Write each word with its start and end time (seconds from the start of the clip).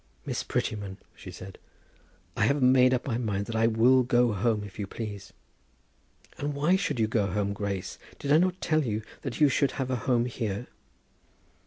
"Miss 0.25 0.41
Prettyman," 0.41 0.97
she 1.15 1.29
said, 1.29 1.59
"I 2.35 2.45
have 2.47 2.59
made 2.63 2.91
up 2.91 3.05
my 3.05 3.19
mind 3.19 3.45
that 3.45 3.55
I 3.55 3.67
will 3.67 4.01
go 4.01 4.33
home, 4.33 4.63
if 4.63 4.79
you 4.79 4.87
please." 4.87 5.31
"And 6.39 6.55
why 6.55 6.75
should 6.75 6.99
you 6.99 7.05
go 7.07 7.27
home, 7.27 7.53
Grace? 7.53 7.99
Did 8.17 8.31
I 8.31 8.39
not 8.39 8.59
tell 8.61 8.83
you 8.83 9.03
that 9.21 9.39
you 9.39 9.47
should 9.47 9.73
have 9.73 9.91
a 9.91 9.95
home 10.09 10.25
here?" 10.25 10.65